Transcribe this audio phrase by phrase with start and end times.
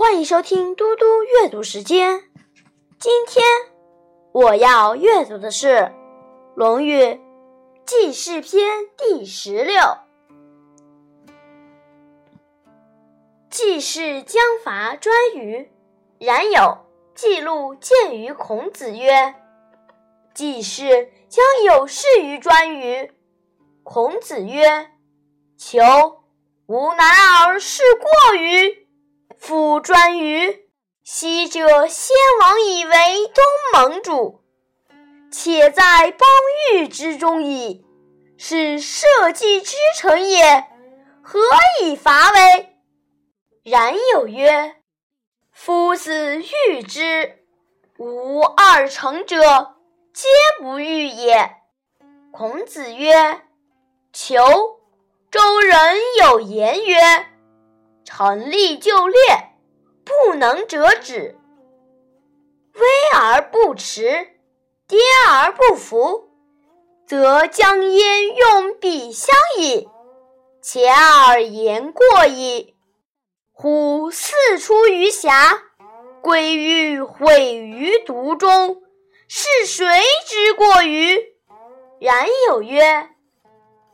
[0.00, 2.22] 欢迎收听嘟嘟阅读时间。
[2.98, 3.44] 今天
[4.32, 5.66] 我要阅读的是
[6.54, 7.02] 《论语·
[7.84, 9.78] 记事篇》第十六。
[13.50, 15.68] 季氏将伐颛臾，
[16.18, 16.78] 冉有
[17.14, 19.34] 记录见于孔子曰
[20.32, 23.10] ：“季氏将有事于颛臾。”
[23.84, 24.92] 孔子曰
[25.60, 25.78] ：“求
[26.68, 28.79] 吾男儿是过于？”
[29.40, 30.68] 夫专于，
[31.02, 32.92] 昔者先王以为
[33.34, 34.44] 东盟主，
[35.32, 36.28] 且在邦
[36.74, 37.82] 域之中矣，
[38.36, 40.66] 是社稷之臣也，
[41.22, 41.40] 何
[41.82, 42.76] 以伐为？
[43.64, 44.76] 然有曰
[45.52, 47.38] ：“夫子欲之，
[47.96, 49.40] 吾二臣者，
[50.12, 50.28] 皆
[50.60, 51.50] 不欲也。”
[52.30, 53.40] 孔子曰
[54.12, 54.38] ：“求。”
[55.32, 57.29] 周人有言曰。
[58.12, 59.18] 成立就列，
[60.04, 61.36] 不能折止；
[62.74, 62.82] 威
[63.16, 64.26] 而不持，
[64.88, 66.28] 跌而不服，
[67.06, 69.88] 则将焉用彼相矣。
[70.60, 72.74] 且而言过矣。
[73.52, 75.62] 虎四出于峡，
[76.20, 78.82] 归于毁于毒中，
[79.28, 79.86] 是谁
[80.26, 81.16] 之过于？
[82.00, 83.10] 然有曰：“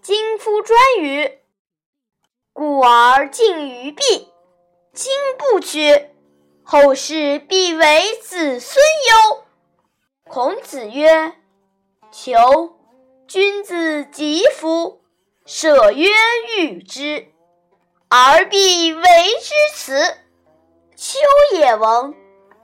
[0.00, 1.32] 今夫颛臾。”
[2.56, 4.32] 故而敬于弊，
[4.94, 6.08] 今不取，
[6.64, 9.44] 后世必为子孙忧。
[10.26, 11.34] 孔子曰
[12.10, 12.78] ：“求
[13.28, 15.02] 君子吉夫，
[15.44, 16.08] 舍曰
[16.56, 17.28] 欲之，
[18.08, 19.02] 而必为
[19.42, 20.16] 之辞。
[20.96, 21.18] 丘
[21.58, 22.14] 也闻，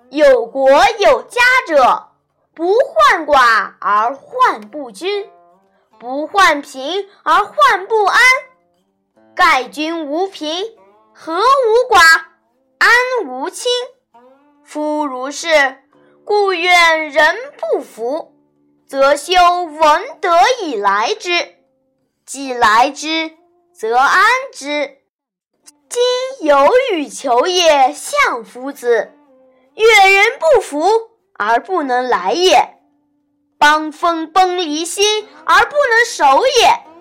[0.08, 2.08] 有国有家者，
[2.54, 5.30] 不患寡而患不均，
[5.98, 8.18] 不患贫而患不安。”
[9.34, 10.62] 盖君无贫，
[11.14, 12.00] 和无寡，
[12.78, 13.70] 安无倾。
[14.62, 15.48] 夫如是，
[16.24, 18.34] 故愿人不服，
[18.86, 19.34] 则修
[19.64, 21.56] 文德以来之。
[22.26, 23.32] 既来之，
[23.74, 24.22] 则安
[24.52, 24.98] 之。
[25.88, 29.12] 今有与求也，相夫子，
[29.74, 30.86] 愿人不服
[31.34, 32.78] 而不能来也；
[33.58, 35.02] 邦分崩离析
[35.44, 36.91] 而不能守也。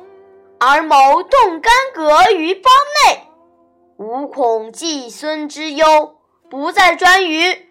[0.63, 2.71] 而谋动干戈于邦
[3.07, 3.23] 内，
[3.97, 6.19] 吾恐季孙之忧
[6.51, 7.63] 不在颛臾，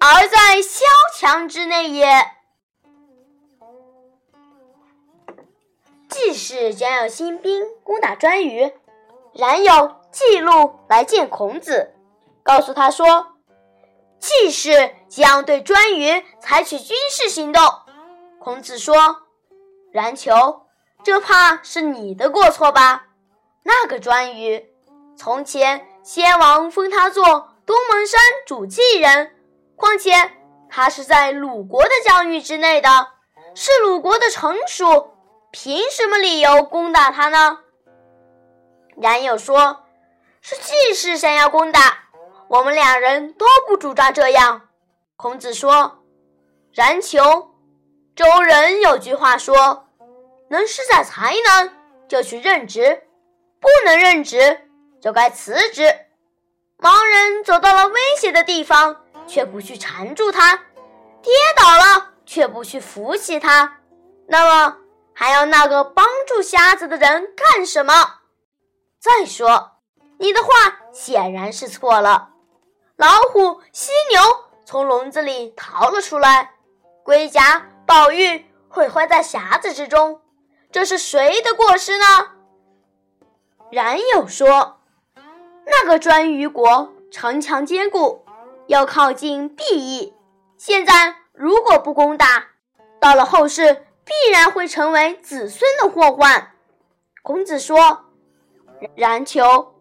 [0.00, 2.08] 而在萧墙之内也。
[6.08, 8.72] 季氏将要兴兵攻打颛臾，
[9.34, 11.92] 冉有记录来见孔子，
[12.42, 13.34] 告诉他说，
[14.18, 17.62] 季氏将对颛臾采取军事行动。
[18.40, 18.94] 孔子说
[19.92, 20.62] ：“冉求。”
[21.04, 23.06] 这怕是你的过错吧？
[23.62, 24.64] 那个颛臾，
[25.16, 29.34] 从前先王封他做东门山主祭人，
[29.76, 30.12] 况且
[30.68, 33.08] 他是在鲁国的疆域之内的，
[33.54, 35.14] 是鲁国的臣属，
[35.50, 37.60] 凭什么理由攻打他呢？
[38.96, 39.84] 冉有说
[40.42, 42.08] ：“是季氏想要攻打
[42.48, 44.68] 我们，两人都不主张这样。”
[45.16, 46.02] 孔子说
[46.74, 47.54] ：“冉求，
[48.16, 49.84] 周人有句话说。”
[50.48, 51.72] 能施展才能，
[52.08, 53.02] 就去任职；
[53.60, 54.68] 不能任职，
[55.00, 55.82] 就该辞职。
[56.78, 60.56] 盲人走到了危险的地方，却不去缠住他；
[61.22, 63.78] 跌倒了，却不去扶起他。
[64.26, 64.76] 那么，
[65.14, 67.92] 还要那个帮助瞎子的人干什么？
[69.00, 69.72] 再说，
[70.18, 70.48] 你的话
[70.92, 72.30] 显然是错了。
[72.96, 74.20] 老虎、犀牛
[74.64, 76.54] 从笼子里逃了出来，
[77.04, 80.20] 龟甲、宝玉会坏在匣子之中。
[80.70, 82.04] 这是谁的过失呢？
[83.70, 84.80] 冉有说
[85.64, 88.24] ：“那个颛臾国城墙坚固，
[88.66, 90.14] 要靠近裨益。
[90.58, 92.48] 现在如果不攻打，
[93.00, 96.52] 到了后世必然会成为子孙的祸患。”
[97.24, 98.04] 孔子说
[98.94, 99.74] ：“冉求，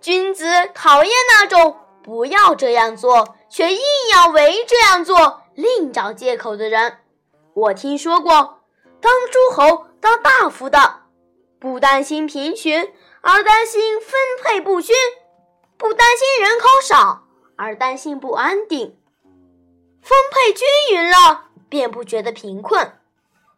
[0.00, 3.80] 君子讨厌那种不要这样做，却硬
[4.14, 6.98] 要为这样做，另找借口的人。
[7.52, 8.62] 我听说过，
[9.02, 11.02] 当诸侯。”当大夫的，
[11.58, 12.72] 不担心贫穷，
[13.20, 14.12] 而担心分
[14.42, 14.94] 配不均；
[15.76, 17.24] 不担心人口少，
[17.56, 18.96] 而担心不安定。
[20.02, 22.82] 分配均匀了，便不觉得贫困；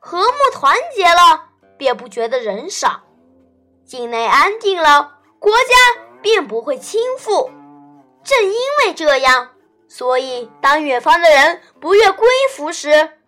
[0.00, 3.04] 和睦团结了，便不觉得人少；
[3.84, 7.50] 境内安定了，国家便不会倾覆。
[8.24, 8.52] 正因
[8.84, 9.50] 为这样，
[9.88, 13.18] 所以当远方的人不愿归服时，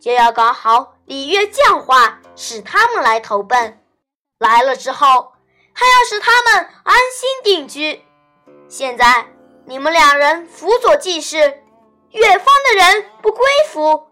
[0.00, 0.94] 就要搞好。
[1.06, 3.78] 礼乐教化，使他们来投奔；
[4.38, 5.32] 来了之后，
[5.72, 8.04] 还要使他们安心定居。
[8.68, 9.26] 现在
[9.64, 11.38] 你们两人辅佐季氏，
[12.10, 14.08] 远方的人不归服，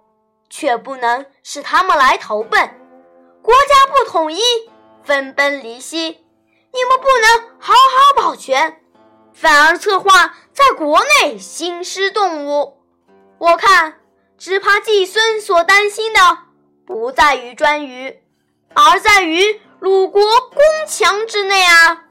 [0.48, 2.60] 却不能使他们来投奔。
[3.42, 4.40] 国家不统一，
[5.02, 5.98] 分崩离析，
[6.72, 8.80] 你们不能好好保全，
[9.32, 12.80] 反而策划在国内兴师动武。
[13.38, 14.00] 我看，
[14.36, 16.20] 只怕季孙所担心的
[16.84, 18.18] 不在于颛臾，
[18.74, 22.04] 而在于鲁国宫墙之内啊！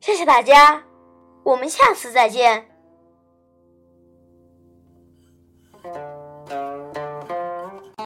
[0.00, 0.82] 谢谢大家，
[1.44, 2.71] 我们下次再见。